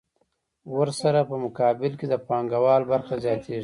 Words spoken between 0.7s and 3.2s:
ورسره په مقابل کې د پانګوال برخه